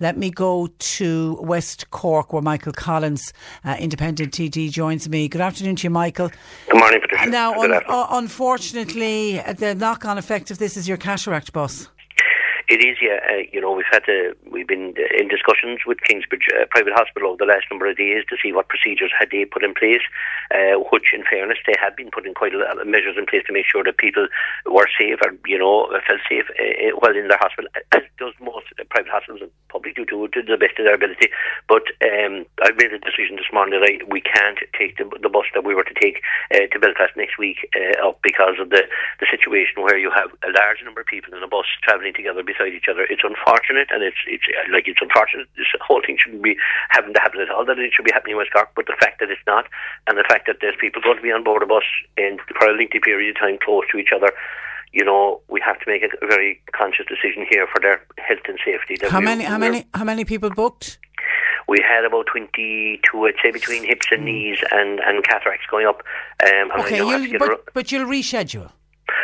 [0.00, 5.28] Let me go to West Cork, where Michael Collins, uh, independent TD, joins me.
[5.28, 6.30] Good afternoon to you, Michael.
[6.70, 7.28] Good morning, Patricia.
[7.28, 11.88] Now, un- uh, unfortunately, the knock-on effect of this is your cataract bus.
[12.70, 13.18] It is, yeah.
[13.26, 17.34] Uh, you know, we've had to, we've been in discussions with Kingsbridge uh, Private Hospital
[17.34, 20.06] over the last number of days to see what procedures had they put in place.
[20.54, 23.42] Uh, which, in fairness, they had been putting quite a lot of measures in place
[23.46, 24.26] to make sure that people
[24.66, 28.66] were safe or you know felt safe uh, while in their hospital, as does most
[28.90, 31.30] private hospitals and public do to, to the best of their ability.
[31.66, 35.30] But um, I've made a decision this morning that I, we can't take the, the
[35.30, 36.18] bus that we were to take
[36.50, 37.62] uh, to Belfast next week
[38.02, 38.82] up because of the
[39.22, 42.42] the situation where you have a large number of people in a bus travelling together
[42.66, 43.06] each other.
[43.08, 45.48] It's unfortunate, and it's it's like it's unfortunate.
[45.56, 46.56] This whole thing shouldn't be
[46.90, 47.64] having to happen at all.
[47.64, 49.66] That it should be happening in West Cork, but the fact that it's not,
[50.06, 52.68] and the fact that there's people going to be on board a bus in for
[52.68, 54.32] a lengthy period of time close to each other
[54.92, 58.58] you know, we have to make a very conscious decision here for their health and
[58.64, 58.98] safety.
[59.08, 59.44] How many?
[59.44, 59.86] How many?
[59.94, 60.98] How many people booked?
[61.68, 66.02] We had about twenty-two, I'd say, between hips and knees and, and cataracts going up.
[66.44, 68.72] Um, okay, you'll, but, but you'll reschedule.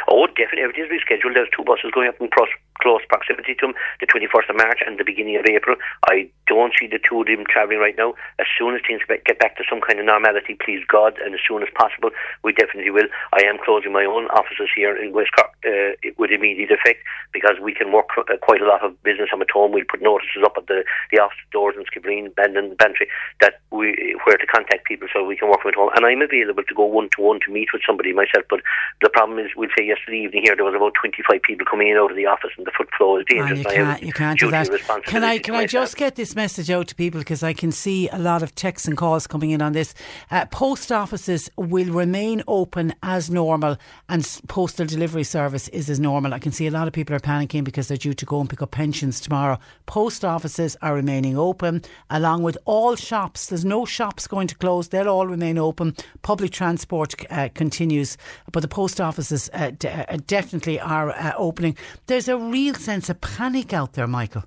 [0.08, 0.62] Oh, definitely.
[0.62, 1.34] Everything's rescheduled.
[1.34, 2.48] There's two buses going up in cross
[2.80, 5.77] close proximity to them, the 21st of March and the beginning of April.
[6.08, 8.14] I don't see the two of them travelling right now.
[8.38, 11.41] As soon as things get back to some kind of normality, please God, and as
[11.46, 12.10] soon as possible,
[12.44, 13.08] we definitely will.
[13.33, 17.02] I am closing my own offices here in West Cork uh, with immediate effect
[17.33, 19.72] because we can work uh, quite a lot of business on at home.
[19.72, 23.08] We'll put notices up at the, the office doors in Skibbereen, Bandon, Bantry
[23.40, 25.90] that we where to contact people so we can work from at home.
[25.94, 28.44] And I'm available to go one to one to meet with somebody myself.
[28.48, 28.61] But
[29.02, 31.96] the problem is, we'll say yesterday evening here there was about 25 people coming in
[31.96, 33.59] out of the office and the foot flow is dangerous.
[33.61, 34.69] you can't, you can't do that.
[35.05, 38.08] Can I can I just get this message out to people because I can see
[38.08, 39.95] a lot of texts and calls coming in on this.
[40.31, 43.77] Uh, post offices will remain open as normal,
[44.08, 46.34] and postal delivery service is as normal.
[46.34, 48.50] I can see a lot of people are panicking because they're due to go and
[48.50, 49.58] pick up pensions tomorrow.
[49.86, 53.47] Post offices are remaining open, along with all shops.
[53.47, 55.95] There's no shops going to close; they'll all remain open.
[56.23, 58.19] Public transport uh, continues,
[58.52, 61.77] but the post offices uh, d- uh, definitely are uh, opening.
[62.07, 64.44] There's a real sense of panic out there, Michael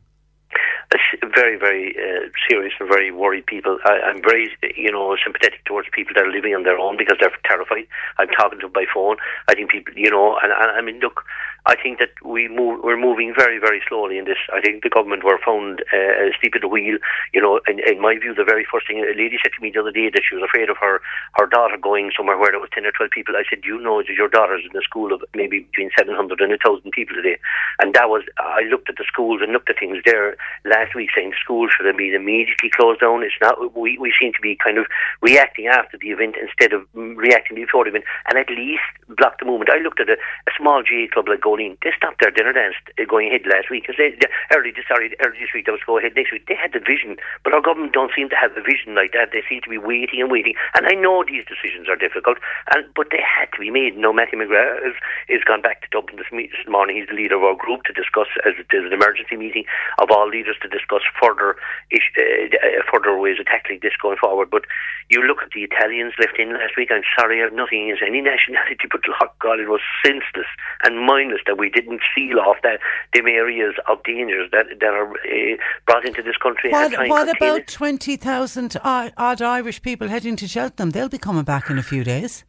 [1.39, 3.77] very, very uh, serious and very worried people.
[3.85, 7.17] I, I'm very, you know, sympathetic towards people that are living on their own because
[7.19, 7.87] they're terrified.
[8.17, 9.17] I'm talking to them by phone.
[9.47, 11.23] I think people, you know, and, and I mean, look,
[11.65, 14.37] I think that we move, we're moving very, very slowly in this.
[14.53, 16.97] I think the government were found uh, asleep at the wheel.
[17.33, 19.71] You know, in, in my view, the very first thing a lady said to me
[19.73, 21.01] the other day that she was afraid of her
[21.35, 23.35] her daughter going somewhere where there was ten or twelve people.
[23.35, 26.41] I said, you know that your daughter's in a school of maybe between seven hundred
[26.41, 27.37] and a thousand people today,
[27.79, 31.09] and that was I looked at the schools and looked at things there last week
[31.15, 33.23] saying schools should have been immediately closed down.
[33.23, 33.59] It's not.
[33.75, 34.85] We we seem to be kind of
[35.21, 38.87] reacting after the event instead of reacting before the event, and at least
[39.17, 39.71] block the movement.
[39.73, 42.75] I looked at a, a small GAA club like They stopped their dinner dance
[43.07, 45.85] going ahead last week because they, they early this sorry early this week they was
[45.85, 46.45] go ahead next week.
[46.47, 49.31] They had the vision, but our government don't seem to have the vision like that.
[49.33, 50.53] They seem to be waiting and waiting.
[50.75, 52.37] And I know these decisions are difficult,
[52.73, 53.97] and but they had to be made.
[53.97, 54.95] No, Matthew McGrath has,
[55.29, 56.29] has gone back to Dublin this,
[56.67, 56.97] morning.
[56.97, 59.65] He's the leader of our group to discuss as it is an emergency meeting
[59.97, 61.55] of all leaders to discuss further
[61.91, 64.49] uh, further ways of tackling this going forward.
[64.49, 64.65] But
[65.09, 66.89] you look at the Italians left in last week.
[66.91, 70.49] I'm sorry, I have nothing against any nationality, but oh God, it was senseless
[70.83, 72.79] and mindless that we didn't seal off that
[73.13, 76.71] them areas of dangers that that are uh, brought into this country.
[76.71, 80.91] What, what about twenty thousand odd Irish people heading to Cheltenham?
[80.91, 82.43] They'll be coming back in a few days.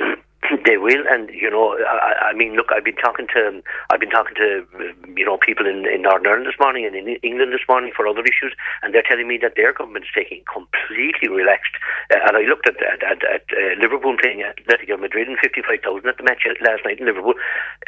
[0.64, 4.10] They will, and you know, I, I mean, look, I've been talking to, I've been
[4.10, 4.66] talking to,
[5.16, 8.06] you know, people in, in Northern Ireland this morning and in England this morning for
[8.06, 11.72] other issues, and they're telling me that their government is taking completely relaxed.
[12.12, 15.38] Uh, and I looked at at, at, at uh, Liverpool playing at Atletico Madrid and
[15.38, 17.34] fifty five thousand at the match last night in Liverpool.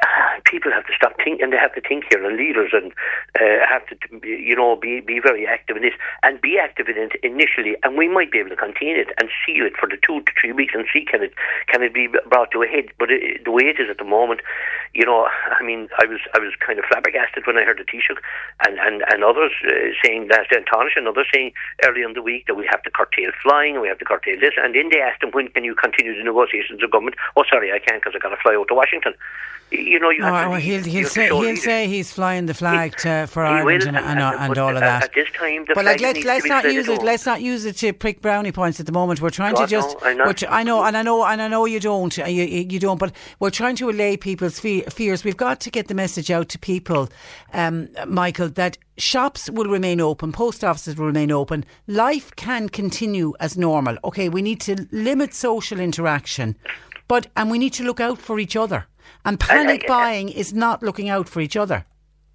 [0.01, 2.93] Uh, people have to stop thinking, and they have to think here, and leaders and
[3.37, 6.97] uh, have to, you know, be be very active in this and be active in
[6.97, 9.99] it initially, and we might be able to contain it and seal it for the
[10.01, 11.35] two to three weeks and see can it
[11.69, 12.91] can it be brought to a head.
[12.99, 14.41] But it, the way it is at the moment,
[14.95, 17.85] you know, I mean, I was I was kind of flabbergasted when I heard the
[17.85, 18.21] Taoiseach
[18.67, 21.53] and and and others uh, saying that and Taoiseach and others saying
[21.85, 24.39] early in the week that we have to curtail flying and we have to curtail
[24.41, 24.55] this.
[24.57, 27.17] And then they asked him when can you continue the negotiations with government?
[27.37, 29.15] Oh, sorry, I can't because I got to fly out to Washington.
[29.73, 33.27] You know, you oh, well, he'll, he'll say he'll say he's flying the flag to,
[33.27, 35.05] for Ireland and, and, and, and all of that.
[35.05, 37.03] At this time, but like let's let's not use it.
[37.03, 39.23] Let's not use it to prick brownie points at the moment.
[39.23, 39.97] We're trying God, to just.
[40.03, 42.15] No, which I know, and I know, and I know you don't.
[42.19, 42.25] You,
[42.61, 42.99] you don't.
[42.99, 45.25] But we're trying to allay people's fe- fears.
[45.25, 47.09] We've got to get the message out to people,
[47.53, 51.65] um, Michael, that shops will remain open, post offices will remain open.
[51.87, 53.97] Life can continue as normal.
[54.05, 56.57] Okay, we need to limit social interaction,
[57.09, 58.87] but and we need to look out for each other.
[59.25, 61.85] And panic buying is not looking out for each other.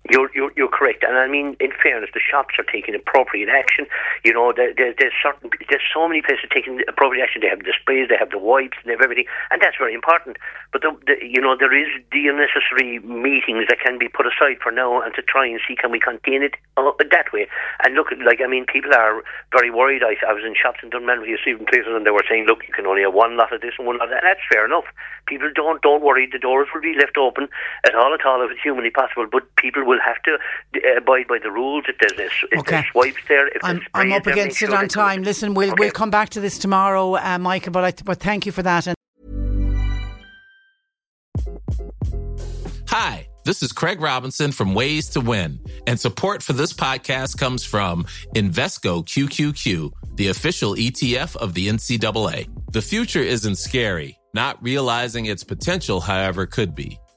[0.09, 3.87] You're, you're, you're correct, and I mean, in fairness, the shops are taking appropriate action.
[4.23, 7.41] You know, there, there, there's certain, there's so many places taking appropriate action.
[7.41, 10.37] They have the sprays, they have the wipes, they have everything, and that's very important.
[10.71, 14.59] But the, the, you know, there is the unnecessary meetings that can be put aside
[14.61, 17.47] for now, and to try and see can we contain it uh, that way.
[17.83, 20.03] And look, like I mean, people are very worried.
[20.03, 22.73] I, I was in shops in Dunmanway, receiving places, and they were saying, look, you
[22.73, 24.23] can only have one lot of this and one lot of that.
[24.23, 24.85] And that's fair enough.
[25.27, 26.27] People don't don't worry.
[26.31, 27.49] The doors will be left open
[27.85, 30.37] at all at all if it's humanly possible, but people will have to
[30.75, 31.85] uh, abide by the rules.
[31.87, 32.71] If there's, this, if okay.
[32.77, 35.23] there's swipes there, if I'm, I'm up against it on time.
[35.23, 35.79] Listen, we'll okay.
[35.79, 37.71] we'll come back to this tomorrow, uh, Michael.
[37.71, 38.87] But I, but thank you for that.
[38.87, 38.95] And
[42.87, 47.63] Hi, this is Craig Robinson from Ways to Win, and support for this podcast comes
[47.63, 52.49] from Invesco QQQ, the official ETF of the NCAA.
[52.71, 54.17] The future isn't scary.
[54.33, 56.99] Not realizing its potential, however, could be.